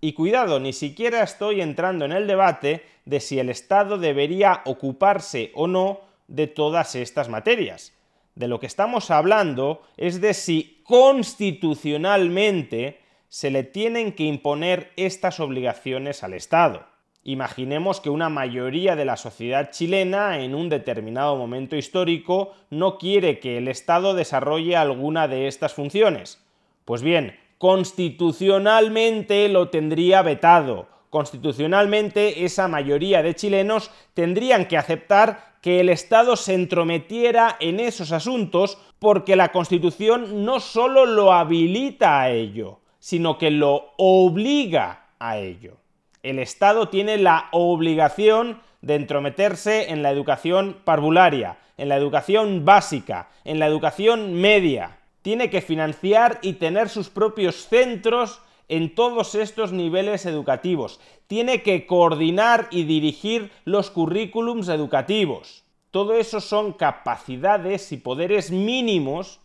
Y 0.00 0.14
cuidado, 0.14 0.58
ni 0.58 0.72
siquiera 0.72 1.22
estoy 1.22 1.60
entrando 1.60 2.06
en 2.06 2.12
el 2.12 2.26
debate 2.26 2.86
de 3.04 3.20
si 3.20 3.38
el 3.38 3.50
Estado 3.50 3.98
debería 3.98 4.62
ocuparse 4.64 5.52
o 5.54 5.66
no 5.66 6.00
de 6.26 6.46
todas 6.46 6.94
estas 6.94 7.28
materias. 7.28 7.92
De 8.34 8.48
lo 8.48 8.60
que 8.60 8.66
estamos 8.66 9.10
hablando 9.10 9.82
es 9.98 10.22
de 10.22 10.32
si 10.32 10.80
constitucionalmente 10.84 13.02
se 13.28 13.50
le 13.50 13.62
tienen 13.62 14.12
que 14.12 14.22
imponer 14.22 14.90
estas 14.96 15.38
obligaciones 15.40 16.22
al 16.22 16.32
Estado. 16.32 16.86
Imaginemos 17.24 18.00
que 18.00 18.10
una 18.10 18.28
mayoría 18.28 18.96
de 18.96 19.04
la 19.04 19.16
sociedad 19.16 19.70
chilena 19.70 20.38
en 20.40 20.54
un 20.54 20.68
determinado 20.68 21.36
momento 21.36 21.76
histórico 21.76 22.54
no 22.70 22.96
quiere 22.96 23.38
que 23.38 23.58
el 23.58 23.68
Estado 23.68 24.14
desarrolle 24.14 24.76
alguna 24.76 25.28
de 25.28 25.46
estas 25.46 25.74
funciones. 25.74 26.42
Pues 26.84 27.02
bien, 27.02 27.36
constitucionalmente 27.58 29.48
lo 29.48 29.68
tendría 29.68 30.22
vetado. 30.22 30.86
Constitucionalmente 31.10 32.44
esa 32.44 32.68
mayoría 32.68 33.22
de 33.22 33.34
chilenos 33.34 33.90
tendrían 34.14 34.66
que 34.66 34.76
aceptar 34.76 35.58
que 35.60 35.80
el 35.80 35.88
Estado 35.88 36.36
se 36.36 36.54
entrometiera 36.54 37.56
en 37.60 37.80
esos 37.80 38.12
asuntos 38.12 38.78
porque 38.98 39.36
la 39.36 39.52
Constitución 39.52 40.44
no 40.44 40.60
solo 40.60 41.04
lo 41.04 41.32
habilita 41.32 42.20
a 42.20 42.30
ello, 42.30 42.80
sino 42.98 43.38
que 43.38 43.50
lo 43.50 43.92
obliga 43.96 45.08
a 45.18 45.38
ello. 45.38 45.76
El 46.22 46.38
Estado 46.38 46.88
tiene 46.88 47.18
la 47.18 47.48
obligación 47.52 48.60
de 48.82 48.94
entrometerse 48.94 49.90
en 49.90 50.02
la 50.02 50.10
educación 50.10 50.78
parvularia, 50.84 51.58
en 51.76 51.88
la 51.88 51.96
educación 51.96 52.64
básica, 52.64 53.28
en 53.44 53.58
la 53.58 53.66
educación 53.66 54.34
media, 54.34 54.98
tiene 55.22 55.50
que 55.50 55.60
financiar 55.60 56.38
y 56.42 56.54
tener 56.54 56.88
sus 56.88 57.10
propios 57.10 57.66
centros 57.66 58.40
en 58.68 58.94
todos 58.94 59.34
estos 59.34 59.72
niveles 59.72 60.26
educativos. 60.26 61.00
Tiene 61.26 61.62
que 61.62 61.86
coordinar 61.86 62.68
y 62.70 62.84
dirigir 62.84 63.50
los 63.64 63.90
currículums 63.90 64.68
educativos. 64.68 65.64
Todo 65.90 66.14
eso 66.14 66.40
son 66.40 66.72
capacidades 66.72 67.92
y 67.92 67.96
poderes 67.96 68.50
mínimos 68.50 69.40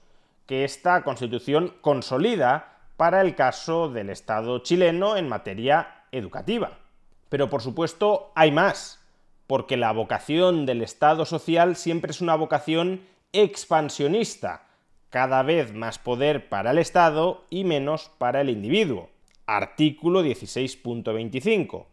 que 0.46 0.64
esta 0.64 1.04
Constitución 1.04 1.74
consolida 1.82 2.78
para 2.96 3.22
el 3.22 3.36
caso 3.36 3.90
del 3.90 4.10
Estado 4.10 4.60
chileno 4.60 5.18
en 5.18 5.28
materia 5.28 5.93
educativa. 6.14 6.80
Pero 7.28 7.50
por 7.50 7.62
supuesto 7.62 8.32
hay 8.36 8.52
más, 8.52 9.02
porque 9.48 9.76
la 9.76 9.92
vocación 9.92 10.66
del 10.66 10.82
Estado 10.82 11.26
social 11.26 11.76
siempre 11.76 12.12
es 12.12 12.22
una 12.22 12.36
vocación 12.36 13.02
expansionista, 13.34 14.64
cada 15.10 15.44
vez 15.44 15.74
más 15.74 16.00
poder 16.00 16.48
para 16.48 16.72
el 16.72 16.78
Estado 16.78 17.44
y 17.50 17.66
menos 17.66 18.10
para 18.18 18.42
el 18.42 18.50
individuo. 18.50 19.10
Artículo 19.46 20.24
16.25. 20.24 21.86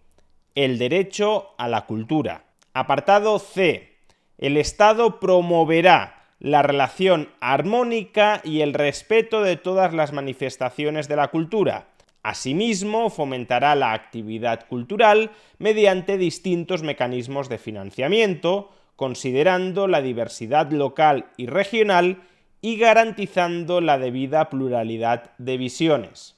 El 0.55 0.79
derecho 0.79 1.51
a 1.59 1.69
la 1.69 1.87
cultura. 1.87 2.45
Apartado 2.73 3.39
C. 3.39 3.97
El 4.39 4.57
Estado 4.57 5.21
promoverá 5.21 6.21
la 6.39 6.63
relación 6.63 7.29
armónica 7.41 8.41
y 8.45 8.63
el 8.63 8.73
respeto 8.73 9.43
de 9.43 9.57
todas 9.57 9.93
las 9.93 10.13
manifestaciones 10.13 11.09
de 11.09 11.17
la 11.17 11.29
cultura. 11.29 11.89
Asimismo, 12.23 13.09
fomentará 13.09 13.75
la 13.75 13.93
actividad 13.93 14.67
cultural 14.69 15.31
mediante 15.59 16.19
distintos 16.19 16.83
mecanismos 16.83 17.49
de 17.49 17.59
financiamiento, 17.59 18.71
considerando 18.97 19.87
la 19.87 20.03
diversidad 20.03 20.71
local 20.71 21.31
y 21.39 21.47
regional 21.47 22.23
y 22.61 22.77
garantizando 22.77 23.81
la 23.81 23.99
debida 23.99 24.51
pluralidad 24.51 25.33
de 25.39 25.57
visiones. 25.57 26.37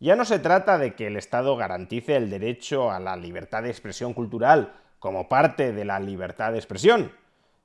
Ya 0.00 0.16
no 0.16 0.24
se 0.24 0.38
trata 0.38 0.78
de 0.78 0.94
que 0.94 1.06
el 1.06 1.16
Estado 1.16 1.56
garantice 1.56 2.16
el 2.16 2.28
derecho 2.28 2.90
a 2.90 3.00
la 3.00 3.16
libertad 3.16 3.62
de 3.62 3.70
expresión 3.70 4.12
cultural 4.12 4.74
como 4.98 5.28
parte 5.28 5.72
de 5.72 5.84
la 5.84 5.98
libertad 6.00 6.52
de 6.52 6.58
expresión, 6.58 7.12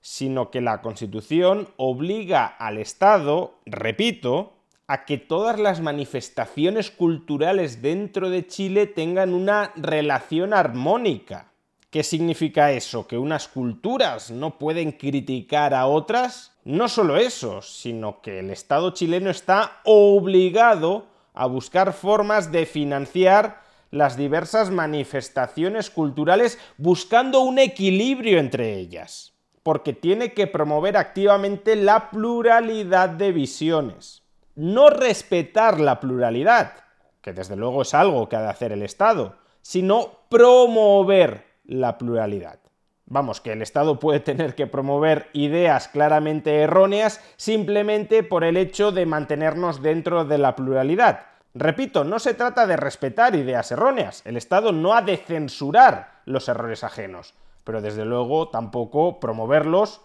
sino 0.02 0.52
que 0.52 0.62
la 0.62 0.82
Constitución 0.82 1.68
obliga 1.78 2.46
al 2.46 2.78
Estado, 2.78 3.56
repito, 3.66 4.57
a 4.88 5.03
que 5.03 5.17
todas 5.17 5.60
las 5.60 5.82
manifestaciones 5.82 6.91
culturales 6.91 7.82
dentro 7.82 8.29
de 8.29 8.48
Chile 8.48 8.88
tengan 8.88 9.34
una 9.34 9.74
relación 9.75 10.53
armónica. 10.53 11.51
¿Qué 11.89 12.03
significa 12.03 12.72
eso? 12.72 13.06
¿Que 13.06 13.17
unas 13.17 13.50
culturas 13.50 14.32
no 14.32 14.58
pueden 14.58 14.94
criticar 14.94 15.74
a 15.74 15.88
otras? 15.88 16.53
No 16.63 16.88
solo 16.88 17.17
eso, 17.17 17.62
sino 17.62 18.22
que 18.22 18.39
el 18.39 18.50
Estado 18.50 18.91
chileno 18.91 19.29
está 19.29 19.82
obligado 19.84 21.08
a 21.34 21.48
buscar 21.48 21.91
formas 21.91 22.51
de 22.51 22.65
financiar 22.65 23.62
las 23.91 24.17
diversas 24.17 24.70
manifestaciones 24.70 25.89
culturales 25.89 26.58
buscando 26.77 27.41
un 27.41 27.60
equilibrio 27.60 28.39
entre 28.39 28.77
ellas, 28.77 29.34
porque 29.63 29.94
tiene 29.94 30.34
que 30.34 30.48
promover 30.48 30.98
activamente 30.98 31.75
la 31.75 32.10
pluralidad 32.10 33.10
de 33.10 33.32
visiones. 33.32 34.17
No 34.58 34.90
respetar 34.90 35.80
la 35.80 36.00
pluralidad, 36.00 36.74
que 37.22 37.32
desde 37.32 37.56
luego 37.56 37.84
es 37.84 37.94
algo 37.94 38.28
que 38.28 38.38
ha 38.38 38.42
de 38.42 38.50
hacer 38.50 38.72
el 38.72 38.82
Estado, 38.82 39.36
sino 39.62 40.22
promover 40.30 41.46
la 41.66 42.00
pluralidad. 42.00 42.58
Vamos, 43.06 43.40
que 43.40 43.52
el 43.52 43.62
Estado 43.62 44.00
puede 44.00 44.20
tener 44.20 44.56
que 44.56 44.66
promover 44.66 45.30
ideas 45.34 45.88
claramente 45.90 46.56
erróneas 46.62 47.22
simplemente 47.36 48.24
por 48.24 48.44
el 48.44 48.58
hecho 48.58 48.92
de 48.92 49.06
mantenernos 49.06 49.84
dentro 49.84 50.26
de 50.26 50.40
la 50.40 50.56
pluralidad. 50.56 51.28
Repito, 51.54 52.04
no 52.04 52.18
se 52.18 52.34
trata 52.34 52.66
de 52.66 52.78
respetar 52.78 53.36
ideas 53.36 53.72
erróneas. 53.72 54.24
El 54.26 54.38
Estado 54.38 54.72
no 54.72 54.96
ha 54.96 55.04
de 55.04 55.18
censurar 55.18 56.22
los 56.26 56.50
errores 56.50 56.84
ajenos, 56.84 57.36
pero 57.64 57.80
desde 57.80 58.06
luego 58.06 58.50
tampoco 58.50 59.20
promoverlos 59.20 60.02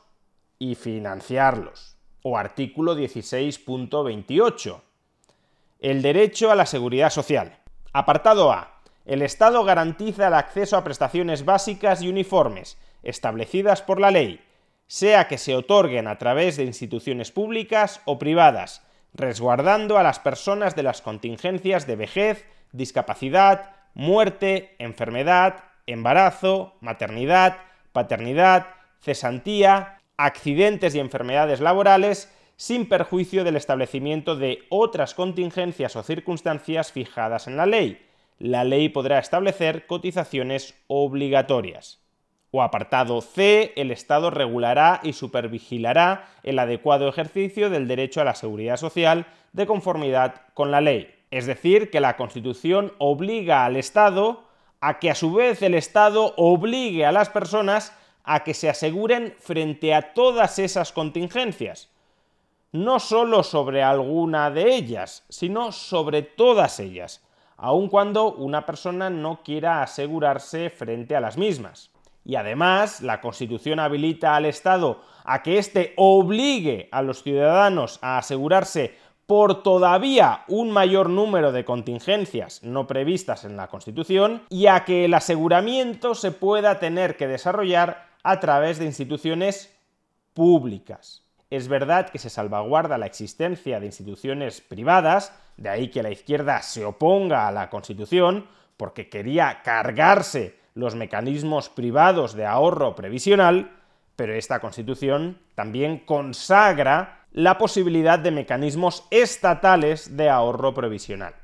y 0.58 0.74
financiarlos. 0.74 1.96
O 2.22 2.38
artículo 2.38 2.96
16.28. 2.96 4.80
El 5.80 6.02
derecho 6.02 6.50
a 6.50 6.54
la 6.54 6.66
seguridad 6.66 7.10
social. 7.10 7.58
Apartado 7.92 8.52
A. 8.52 8.80
El 9.04 9.22
Estado 9.22 9.64
garantiza 9.64 10.28
el 10.28 10.34
acceso 10.34 10.76
a 10.76 10.84
prestaciones 10.84 11.44
básicas 11.44 12.02
y 12.02 12.08
uniformes, 12.08 12.78
establecidas 13.02 13.82
por 13.82 14.00
la 14.00 14.12
ley, 14.12 14.40
sea 14.86 15.26
que 15.26 15.38
se 15.38 15.56
otorguen 15.56 16.06
a 16.06 16.18
través 16.18 16.56
de 16.56 16.64
instituciones 16.64 17.32
públicas 17.32 18.00
o 18.04 18.18
privadas, 18.18 18.86
resguardando 19.14 19.98
a 19.98 20.02
las 20.02 20.18
personas 20.18 20.76
de 20.76 20.84
las 20.84 21.02
contingencias 21.02 21.86
de 21.86 21.96
vejez, 21.96 22.46
discapacidad, 22.72 23.74
muerte, 23.94 24.76
enfermedad, 24.78 25.64
embarazo, 25.86 26.74
maternidad, 26.80 27.56
paternidad, 27.92 28.66
cesantía, 29.00 29.98
accidentes 30.24 30.94
y 30.94 31.00
enfermedades 31.00 31.60
laborales, 31.60 32.32
sin 32.56 32.88
perjuicio 32.88 33.44
del 33.44 33.56
establecimiento 33.56 34.36
de 34.36 34.64
otras 34.68 35.14
contingencias 35.14 35.96
o 35.96 36.02
circunstancias 36.02 36.92
fijadas 36.92 37.46
en 37.46 37.56
la 37.56 37.66
ley. 37.66 38.06
La 38.38 38.64
ley 38.64 38.88
podrá 38.88 39.18
establecer 39.18 39.86
cotizaciones 39.86 40.74
obligatorias 40.86 42.02
o 42.52 42.62
apartado 42.62 43.20
C, 43.22 43.72
el 43.76 43.90
Estado 43.90 44.30
regulará 44.30 45.00
y 45.02 45.14
supervigilará 45.14 46.28
el 46.42 46.58
adecuado 46.58 47.08
ejercicio 47.08 47.70
del 47.70 47.88
derecho 47.88 48.20
a 48.20 48.24
la 48.24 48.34
seguridad 48.34 48.76
social 48.76 49.26
de 49.52 49.66
conformidad 49.66 50.42
con 50.52 50.70
la 50.70 50.82
ley. 50.82 51.12
Es 51.30 51.46
decir, 51.46 51.90
que 51.90 52.00
la 52.00 52.16
Constitución 52.18 52.92
obliga 52.98 53.64
al 53.64 53.76
Estado 53.76 54.44
a 54.82 54.98
que 54.98 55.10
a 55.10 55.14
su 55.14 55.32
vez 55.32 55.62
el 55.62 55.74
Estado 55.74 56.34
obligue 56.36 57.06
a 57.06 57.12
las 57.12 57.30
personas 57.30 57.96
a 58.24 58.44
que 58.44 58.54
se 58.54 58.68
aseguren 58.68 59.34
frente 59.38 59.94
a 59.94 60.14
todas 60.14 60.58
esas 60.58 60.92
contingencias. 60.92 61.90
No 62.72 63.00
solo 63.00 63.42
sobre 63.42 63.82
alguna 63.82 64.50
de 64.50 64.74
ellas, 64.74 65.24
sino 65.28 65.72
sobre 65.72 66.22
todas 66.22 66.80
ellas, 66.80 67.22
aun 67.56 67.88
cuando 67.88 68.32
una 68.32 68.64
persona 68.64 69.10
no 69.10 69.42
quiera 69.42 69.82
asegurarse 69.82 70.70
frente 70.70 71.14
a 71.14 71.20
las 71.20 71.36
mismas 71.36 71.92
y 72.24 72.36
además 72.36 73.00
la 73.00 73.20
Constitución 73.20 73.80
habilita 73.80 74.36
al 74.36 74.46
Estado 74.46 75.00
a 75.24 75.42
que 75.42 75.58
éste 75.58 75.92
obligue 75.96 76.88
a 76.92 77.02
los 77.02 77.22
ciudadanos 77.22 77.98
a 78.02 78.18
asegurarse 78.18 78.94
por 79.26 79.62
todavía 79.62 80.44
un 80.48 80.70
mayor 80.70 81.08
número 81.08 81.52
de 81.52 81.64
contingencias 81.64 82.62
no 82.62 82.86
previstas 82.86 83.44
en 83.44 83.56
la 83.56 83.68
Constitución 83.68 84.42
y 84.50 84.66
a 84.66 84.84
que 84.84 85.04
el 85.04 85.14
aseguramiento 85.14 86.14
se 86.14 86.32
pueda 86.32 86.78
tener 86.78 87.16
que 87.16 87.28
desarrollar 87.28 88.11
a 88.22 88.40
través 88.40 88.78
de 88.78 88.86
instituciones 88.86 89.74
públicas. 90.34 91.22
Es 91.50 91.68
verdad 91.68 92.08
que 92.08 92.18
se 92.18 92.30
salvaguarda 92.30 92.96
la 92.98 93.06
existencia 93.06 93.78
de 93.78 93.86
instituciones 93.86 94.60
privadas, 94.60 95.32
de 95.56 95.68
ahí 95.68 95.88
que 95.90 96.02
la 96.02 96.10
izquierda 96.10 96.62
se 96.62 96.84
oponga 96.84 97.46
a 97.46 97.52
la 97.52 97.68
Constitución, 97.68 98.46
porque 98.76 99.08
quería 99.08 99.60
cargarse 99.62 100.56
los 100.74 100.94
mecanismos 100.94 101.68
privados 101.68 102.34
de 102.34 102.46
ahorro 102.46 102.94
previsional, 102.94 103.70
pero 104.16 104.34
esta 104.34 104.60
Constitución 104.60 105.38
también 105.54 105.98
consagra 105.98 107.26
la 107.32 107.58
posibilidad 107.58 108.18
de 108.18 108.30
mecanismos 108.30 109.06
estatales 109.10 110.16
de 110.16 110.30
ahorro 110.30 110.74
previsional. 110.74 111.34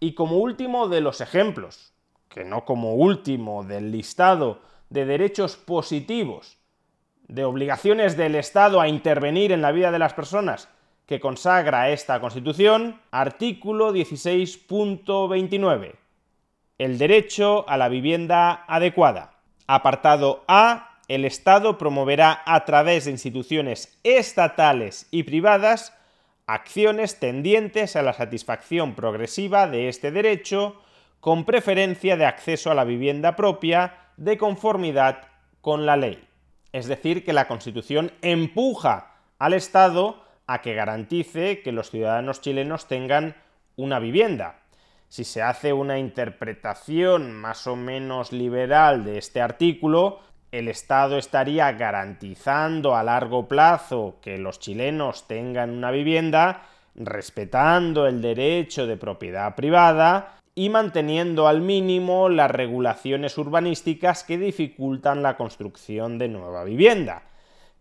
Y 0.00 0.14
como 0.14 0.38
último 0.38 0.88
de 0.88 1.00
los 1.00 1.20
ejemplos, 1.20 1.92
que 2.28 2.44
no 2.44 2.64
como 2.64 2.94
último 2.94 3.64
del 3.64 3.90
listado 3.90 4.60
de 4.90 5.04
derechos 5.04 5.56
positivos, 5.56 6.58
de 7.26 7.44
obligaciones 7.44 8.16
del 8.16 8.34
Estado 8.34 8.80
a 8.80 8.88
intervenir 8.88 9.52
en 9.52 9.62
la 9.62 9.72
vida 9.72 9.90
de 9.90 9.98
las 9.98 10.14
personas 10.14 10.68
que 11.06 11.20
consagra 11.20 11.90
esta 11.90 12.20
Constitución, 12.20 13.00
artículo 13.10 13.92
16.29 13.92 15.96
el 16.78 16.96
derecho 16.96 17.68
a 17.68 17.76
la 17.76 17.88
vivienda 17.88 18.64
adecuada. 18.68 19.34
Apartado 19.66 20.44
A. 20.46 21.00
El 21.08 21.24
Estado 21.24 21.76
promoverá 21.76 22.42
a 22.46 22.64
través 22.64 23.04
de 23.04 23.10
instituciones 23.10 23.98
estatales 24.04 25.08
y 25.10 25.24
privadas 25.24 25.94
acciones 26.46 27.18
tendientes 27.18 27.96
a 27.96 28.02
la 28.02 28.12
satisfacción 28.12 28.94
progresiva 28.94 29.66
de 29.66 29.88
este 29.88 30.10
derecho, 30.10 30.80
con 31.20 31.44
preferencia 31.44 32.16
de 32.16 32.26
acceso 32.26 32.70
a 32.70 32.74
la 32.74 32.84
vivienda 32.84 33.36
propia 33.36 34.07
de 34.18 34.36
conformidad 34.36 35.22
con 35.62 35.86
la 35.86 35.96
ley. 35.96 36.22
Es 36.72 36.86
decir, 36.86 37.24
que 37.24 37.32
la 37.32 37.48
Constitución 37.48 38.12
empuja 38.20 39.14
al 39.38 39.54
Estado 39.54 40.22
a 40.46 40.60
que 40.60 40.74
garantice 40.74 41.62
que 41.62 41.72
los 41.72 41.90
ciudadanos 41.90 42.42
chilenos 42.42 42.86
tengan 42.86 43.34
una 43.76 43.98
vivienda 43.98 44.58
si 45.08 45.24
se 45.24 45.42
hace 45.42 45.72
una 45.72 45.98
interpretación 45.98 47.32
más 47.32 47.66
o 47.66 47.76
menos 47.76 48.32
liberal 48.32 49.04
de 49.04 49.18
este 49.18 49.40
artículo, 49.40 50.20
el 50.52 50.68
Estado 50.68 51.18
estaría 51.18 51.72
garantizando 51.72 52.94
a 52.94 53.02
largo 53.02 53.48
plazo 53.48 54.16
que 54.22 54.38
los 54.38 54.60
chilenos 54.60 55.26
tengan 55.26 55.70
una 55.70 55.90
vivienda, 55.90 56.62
respetando 56.94 58.06
el 58.06 58.20
derecho 58.20 58.86
de 58.86 58.96
propiedad 58.96 59.54
privada 59.54 60.37
y 60.58 60.70
manteniendo 60.70 61.46
al 61.46 61.60
mínimo 61.60 62.28
las 62.28 62.50
regulaciones 62.50 63.38
urbanísticas 63.38 64.24
que 64.24 64.38
dificultan 64.38 65.22
la 65.22 65.36
construcción 65.36 66.18
de 66.18 66.26
nueva 66.26 66.64
vivienda. 66.64 67.22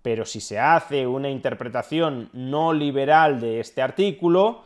pero 0.04 0.26
si 0.26 0.42
se 0.42 0.60
hace 0.60 1.08
una 1.08 1.28
interpretación 1.28 2.30
no 2.34 2.74
liberal 2.74 3.42
de 3.42 3.60
este 3.60 3.82
artículo, 3.82 4.62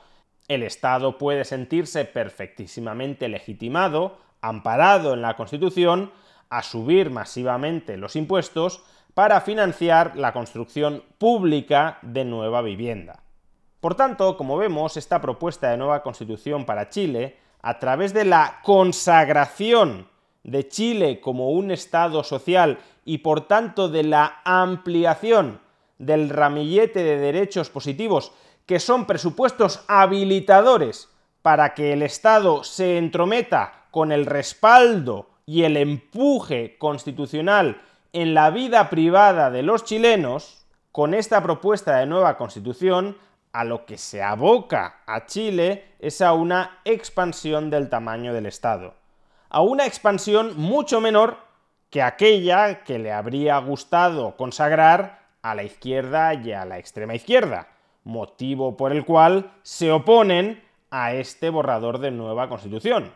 el 0.50 0.62
Estado 0.62 1.18
puede 1.18 1.46
sentirse 1.46 2.04
perfectísimamente 2.04 3.30
legitimado, 3.30 4.18
amparado 4.42 5.14
en 5.14 5.22
la 5.22 5.38
Constitución, 5.38 6.12
a 6.50 6.64
subir 6.64 7.12
masivamente 7.12 7.96
los 7.96 8.18
impuestos 8.18 8.84
para 9.14 9.40
financiar 9.40 10.18
la 10.18 10.34
construcción 10.34 11.06
pública 11.18 11.98
de 12.02 12.26
nueva 12.26 12.62
vivienda. 12.62 13.24
Por 13.80 13.96
tanto, 13.96 14.36
como 14.36 14.58
vemos, 14.58 14.98
esta 14.98 15.22
propuesta 15.22 15.72
de 15.72 15.78
nueva 15.78 16.04
constitución 16.04 16.66
para 16.66 16.90
Chile, 16.90 17.38
a 17.62 17.80
través 17.80 18.14
de 18.14 18.26
la 18.26 18.60
consagración 18.64 20.08
de 20.44 20.68
Chile 20.68 21.20
como 21.22 21.52
un 21.52 21.72
Estado 21.72 22.24
social 22.24 22.80
y 23.06 23.20
por 23.20 23.48
tanto 23.48 23.90
de 23.90 24.04
la 24.04 24.42
ampliación 24.44 25.62
del 25.98 26.30
ramillete 26.30 27.04
de 27.04 27.18
derechos 27.18 27.70
positivos 27.70 28.32
que 28.66 28.80
son 28.80 29.06
presupuestos 29.06 29.84
habilitadores 29.88 31.10
para 31.42 31.74
que 31.74 31.94
el 31.94 32.02
Estado 32.02 32.64
se 32.64 32.98
entrometa 32.98 33.86
con 33.92 34.12
el 34.12 34.26
respaldo 34.26 35.30
y 35.46 35.64
el 35.64 35.78
empuje 35.78 36.78
constitucional 36.78 37.82
en 38.14 38.34
la 38.34 38.50
vida 38.50 38.90
privada 38.90 39.50
de 39.52 39.64
los 39.64 39.84
chilenos, 39.84 40.66
con 40.92 41.14
esta 41.14 41.42
propuesta 41.42 41.98
de 41.98 42.06
nueva 42.06 42.38
constitución, 42.38 43.18
a 43.54 43.64
lo 43.64 43.86
que 43.86 43.98
se 43.98 44.22
aboca 44.22 45.02
a 45.06 45.26
Chile 45.26 45.96
es 46.00 46.22
a 46.22 46.34
una 46.34 46.80
expansión 46.86 47.70
del 47.70 47.90
tamaño 47.90 48.34
del 48.34 48.46
Estado. 48.46 48.96
A 49.50 49.62
una 49.62 49.86
expansión 49.86 50.58
mucho 50.58 51.02
menor 51.02 51.38
que 51.90 52.02
aquella 52.02 52.84
que 52.84 53.00
le 53.00 53.12
habría 53.12 53.58
gustado 53.60 54.38
consagrar 54.38 55.20
a 55.42 55.56
la 55.56 55.64
izquierda 55.64 56.34
y 56.34 56.54
a 56.54 56.66
la 56.66 56.80
extrema 56.80 57.16
izquierda, 57.16 57.68
motivo 58.04 58.78
por 58.78 58.92
el 58.92 59.04
cual 59.06 59.52
se 59.64 59.92
oponen 59.92 60.64
a 60.90 61.14
este 61.14 61.50
borrador 61.50 62.00
de 62.00 62.12
nueva 62.12 62.48
constitución. 62.48 63.12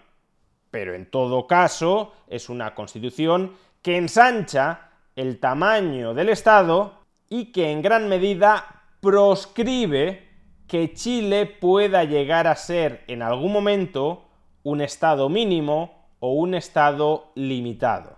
Pero 0.71 0.93
en 0.93 1.09
todo 1.09 1.47
caso 1.47 2.13
es 2.27 2.49
una 2.49 2.75
constitución 2.75 3.55
que 3.81 3.97
ensancha 3.97 4.89
el 5.15 5.39
tamaño 5.39 6.13
del 6.13 6.29
Estado 6.29 6.99
y 7.29 7.51
que 7.51 7.71
en 7.71 7.81
gran 7.81 8.09
medida 8.09 8.83
proscribe 8.99 10.24
que 10.67 10.93
Chile 10.93 11.45
pueda 11.45 12.03
llegar 12.03 12.47
a 12.47 12.55
ser 12.55 13.03
en 13.07 13.21
algún 13.21 13.51
momento 13.51 14.25
un 14.63 14.81
Estado 14.81 15.29
mínimo 15.29 16.07
o 16.19 16.33
un 16.33 16.55
Estado 16.55 17.31
limitado. 17.35 18.17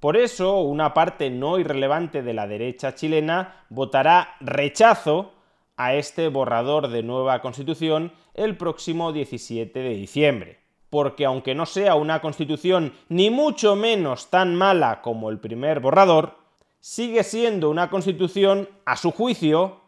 Por 0.00 0.16
eso, 0.16 0.60
una 0.60 0.94
parte 0.94 1.28
no 1.28 1.58
irrelevante 1.58 2.22
de 2.22 2.32
la 2.32 2.46
derecha 2.46 2.94
chilena 2.94 3.64
votará 3.68 4.36
rechazo 4.40 5.32
a 5.76 5.94
este 5.94 6.28
borrador 6.28 6.88
de 6.88 7.02
nueva 7.02 7.40
constitución 7.40 8.12
el 8.34 8.56
próximo 8.56 9.12
17 9.12 9.78
de 9.78 9.90
diciembre. 9.90 10.60
Porque 10.90 11.24
aunque 11.24 11.54
no 11.54 11.66
sea 11.66 11.96
una 11.96 12.20
constitución 12.20 12.92
ni 13.08 13.30
mucho 13.30 13.74
menos 13.74 14.30
tan 14.30 14.54
mala 14.54 15.02
como 15.02 15.30
el 15.30 15.38
primer 15.38 15.80
borrador, 15.80 16.36
sigue 16.80 17.24
siendo 17.24 17.68
una 17.68 17.90
constitución, 17.90 18.68
a 18.84 18.96
su 18.96 19.10
juicio, 19.10 19.80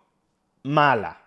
mala. 0.65 1.20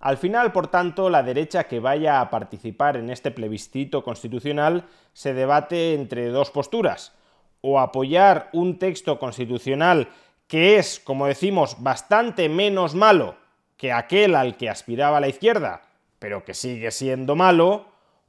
Al 0.00 0.16
final, 0.16 0.50
por 0.50 0.68
tanto, 0.68 1.10
la 1.10 1.22
derecha 1.22 1.64
que 1.64 1.78
vaya 1.78 2.20
a 2.20 2.30
participar 2.30 2.96
en 2.96 3.10
este 3.10 3.30
plebiscito 3.30 4.02
constitucional 4.02 4.84
se 5.12 5.34
debate 5.34 5.94
entre 5.94 6.28
dos 6.28 6.50
posturas 6.50 7.12
o 7.60 7.78
apoyar 7.78 8.48
un 8.52 8.78
texto 8.78 9.18
constitucional 9.18 10.08
que 10.46 10.78
es, 10.78 10.98
como 10.98 11.26
decimos, 11.26 11.76
bastante 11.80 12.48
menos 12.48 12.94
malo 12.94 13.36
que 13.76 13.92
aquel 13.92 14.34
al 14.34 14.56
que 14.56 14.68
aspiraba 14.68 15.20
la 15.20 15.28
izquierda, 15.28 15.82
pero 16.18 16.44
que 16.44 16.54
sigue 16.54 16.90
siendo 16.90 17.36
malo, 17.36 17.86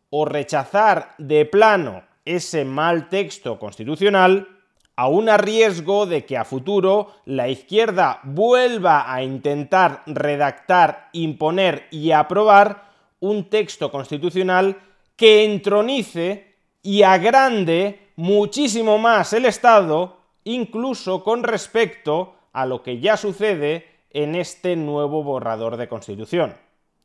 o 0.10 0.26
rechazar 0.26 1.16
de 1.18 1.46
plano 1.46 2.04
ese 2.26 2.64
mal 2.64 3.10
texto 3.10 3.58
constitucional, 3.58 4.61
aún 5.02 5.30
a 5.30 5.38
riesgo 5.38 6.06
de 6.06 6.26
que 6.28 6.38
a 6.38 6.46
futuro 6.46 7.10
la 7.26 7.50
izquierda 7.50 8.20
vuelva 8.22 9.12
a 9.12 9.24
intentar 9.24 10.04
redactar, 10.06 11.10
imponer 11.12 11.88
y 11.90 12.12
aprobar 12.12 12.92
un 13.20 13.50
texto 13.50 13.92
constitucional 13.92 14.78
que 15.16 15.44
entronice 15.44 16.54
y 16.84 17.02
agrande 17.02 18.10
muchísimo 18.16 19.00
más 19.00 19.34
el 19.34 19.46
Estado, 19.46 20.18
incluso 20.44 21.24
con 21.24 21.42
respecto 21.42 22.36
a 22.54 22.68
lo 22.68 22.84
que 22.84 23.00
ya 23.00 23.18
sucede 23.18 23.88
en 24.12 24.36
este 24.36 24.76
nuevo 24.76 25.24
borrador 25.24 25.78
de 25.78 25.88
constitución. 25.88 26.54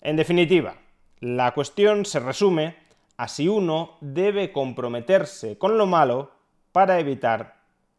En 0.03 0.17
definitiva, 0.17 0.75
la 1.21 1.55
cuestión 1.55 2.05
se 2.05 2.21
resume 2.21 2.77
a 3.17 3.27
si 3.27 3.49
uno 3.49 3.97
debe 4.03 4.53
comprometerse 4.53 5.57
con 5.57 5.79
lo 5.79 5.87
malo 5.87 6.33
para 6.73 7.01
evitar 7.01 7.56